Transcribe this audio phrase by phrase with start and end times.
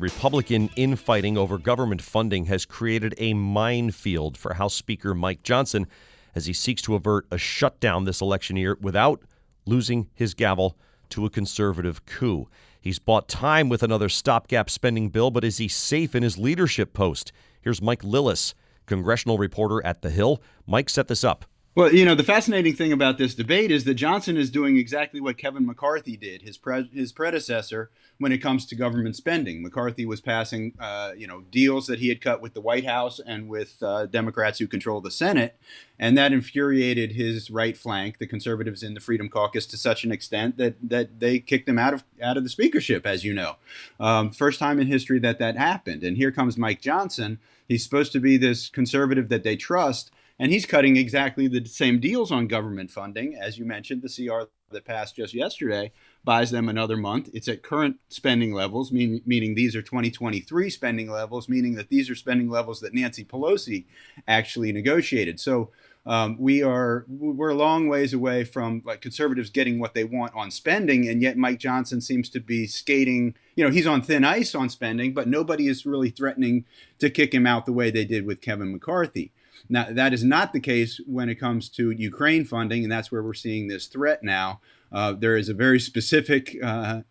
[0.00, 5.88] Republican infighting over government funding has created a minefield for House Speaker Mike Johnson
[6.36, 9.24] as he seeks to avert a shutdown this election year without
[9.66, 12.48] losing his gavel to a conservative coup.
[12.80, 16.94] He's bought time with another stopgap spending bill, but is he safe in his leadership
[16.94, 17.32] post?
[17.60, 18.54] Here's Mike Lillis,
[18.86, 20.40] congressional reporter at The Hill.
[20.64, 21.44] Mike set this up.
[21.78, 25.20] Well, you know, the fascinating thing about this debate is that Johnson is doing exactly
[25.20, 29.62] what Kevin McCarthy did, his pre- his predecessor, when it comes to government spending.
[29.62, 33.20] McCarthy was passing, uh, you know, deals that he had cut with the White House
[33.24, 35.56] and with uh, Democrats who control the Senate,
[36.00, 40.10] and that infuriated his right flank, the conservatives in the Freedom Caucus, to such an
[40.10, 43.54] extent that that they kicked him out of out of the speakership, as you know.
[44.00, 47.38] Um, first time in history that that happened, and here comes Mike Johnson.
[47.68, 51.98] He's supposed to be this conservative that they trust and he's cutting exactly the same
[52.00, 53.34] deals on government funding.
[53.34, 55.92] As you mentioned, the CR that passed just yesterday
[56.24, 57.30] buys them another month.
[57.32, 62.10] It's at current spending levels, mean, meaning these are 2023 spending levels, meaning that these
[62.10, 63.86] are spending levels that Nancy Pelosi
[64.26, 65.40] actually negotiated.
[65.40, 65.70] So
[66.06, 70.34] um, we are we're a long ways away from like conservatives getting what they want
[70.34, 73.34] on spending, and yet Mike Johnson seems to be skating.
[73.56, 76.64] You know, he's on thin ice on spending, but nobody is really threatening
[76.98, 79.32] to kick him out the way they did with Kevin McCarthy.
[79.68, 83.22] Now, that is not the case when it comes to Ukraine funding, and that's where
[83.22, 84.60] we're seeing this threat now.
[84.90, 87.02] Uh, there is a very specific uh,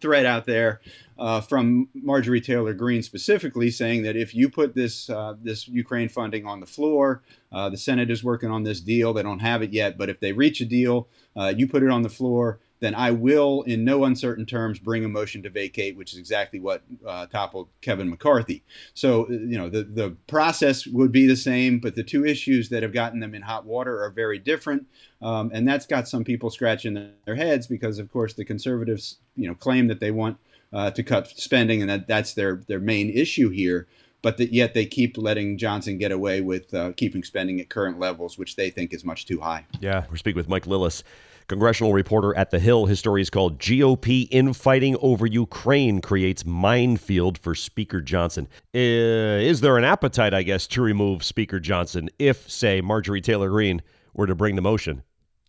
[0.00, 0.80] threat out there
[1.18, 6.08] uh, from Marjorie Taylor Greene specifically saying that if you put this uh, this Ukraine
[6.08, 9.12] funding on the floor, uh, the Senate is working on this deal.
[9.12, 11.90] They don't have it yet, but if they reach a deal, uh, you put it
[11.90, 15.96] on the floor then I will, in no uncertain terms, bring a motion to vacate,
[15.96, 18.64] which is exactly what uh, toppled Kevin McCarthy.
[18.92, 22.70] So, uh, you know, the, the process would be the same, but the two issues
[22.70, 24.88] that have gotten them in hot water are very different.
[25.22, 29.46] Um, and that's got some people scratching their heads because, of course, the conservatives, you
[29.46, 30.38] know, claim that they want
[30.72, 33.86] uh, to cut spending and that that's their, their main issue here
[34.22, 37.98] but that yet they keep letting Johnson get away with uh, keeping spending at current
[37.98, 39.66] levels, which they think is much too high.
[39.80, 41.02] Yeah, we're speaking with Mike Lillis
[41.48, 42.86] congressional reporter at The Hill.
[42.86, 48.48] His story is called GOP Infighting Over Ukraine Creates Minefield for Speaker Johnson.
[48.74, 53.50] Uh, is there an appetite, I guess, to remove Speaker Johnson if, say, Marjorie Taylor
[53.50, 53.82] Greene
[54.14, 55.02] were to bring the motion?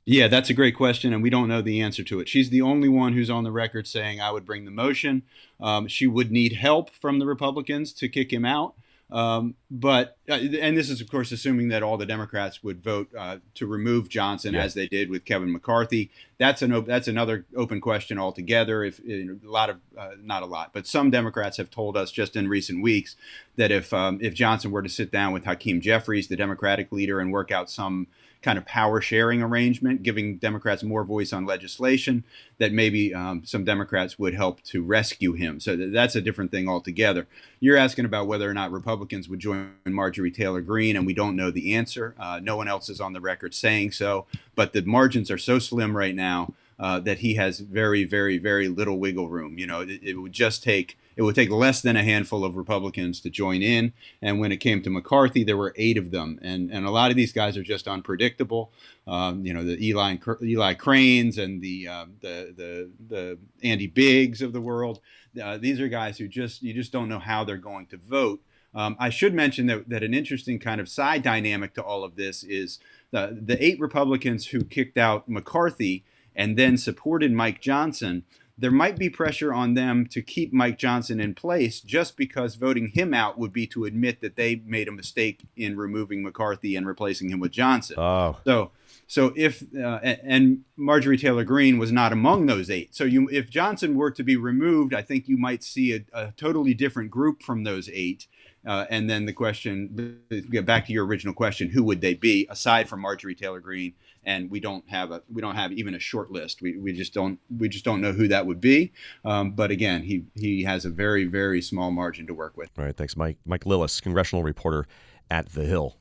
[0.06, 2.28] Yeah, that's a great question, and we don't know the answer to it.
[2.28, 5.24] She's the only one who's on the record saying, I would bring the motion.
[5.62, 8.75] Um, she would need help from the Republicans to kick him out.
[9.12, 13.09] Um, but uh, and this is of course assuming that all the Democrats would vote
[13.18, 14.64] uh, to remove Johnson yeah.
[14.64, 16.09] as they did with Kevin McCarthy.
[16.40, 18.84] That's an op- that's another open question altogether.
[18.84, 22.36] If a lot of uh, not a lot, but some Democrats have told us just
[22.36, 23.16] in recent weeks
[23.56, 27.19] that if um, if Johnson were to sit down with Hakeem Jeffries, the Democratic leader,
[27.19, 28.08] and work out some
[28.44, 32.24] kind of power sharing arrangement, giving Democrats more voice on legislation,
[32.59, 35.59] that maybe um, some Democrats would help to rescue him.
[35.59, 37.25] So that's a different thing altogether.
[37.59, 38.72] You're asking about whether or not
[39.03, 42.16] Republicans would join Marjorie Taylor Greene, and we don't know the answer.
[42.18, 44.25] Uh, no one else is on the record saying so,
[44.56, 46.53] but the margins are so slim right now.
[46.80, 49.59] Uh, that he has very, very, very little wiggle room.
[49.59, 52.58] You know, it, it would just take it would take less than a handful of
[52.58, 53.94] Republicans to join in.
[54.24, 57.12] And when it came to McCarthy, there were eight of them, and and a lot
[57.12, 58.72] of these guys are just unpredictable.
[59.06, 64.42] Um, you know, the Eli Eli Cranes and the uh, the the the Andy Biggs
[64.42, 65.00] of the world.
[65.42, 68.42] Uh, these are guys who just you just don't know how they're going to vote.
[68.75, 72.16] Um, I should mention that, that an interesting kind of side dynamic to all of
[72.16, 72.79] this is
[73.11, 76.03] the, the eight Republicans who kicked out McCarthy
[76.35, 78.23] and then supported Mike Johnson
[78.57, 82.89] there might be pressure on them to keep Mike Johnson in place just because voting
[82.89, 86.85] him out would be to admit that they made a mistake in removing McCarthy and
[86.85, 87.97] replacing him with Johnson.
[87.97, 88.38] Oh.
[88.45, 88.72] So
[89.07, 92.94] so if uh, and Marjorie Taylor Greene was not among those eight.
[92.94, 96.33] So you if Johnson were to be removed, I think you might see a, a
[96.38, 98.28] totally different group from those eight.
[98.66, 100.19] Uh, and then the question,
[100.50, 103.94] get back to your original question, who would they be aside from Marjorie Taylor Greene?
[104.24, 106.62] And we don't have a, we don't have even a short list.
[106.62, 108.94] We, we just don't, we just don't know who that would be.
[109.25, 112.69] Um, but again, he he has a very very small margin to work with.
[112.77, 113.38] All right, thanks, Mike.
[113.45, 114.88] Mike Lillis, congressional reporter
[115.30, 115.98] at The Hill.